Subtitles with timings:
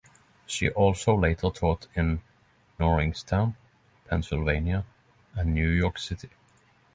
[0.47, 2.23] She also later taught in
[2.79, 3.55] Norristown,
[4.09, 4.83] Pennsylvania,
[5.35, 6.29] and New York City.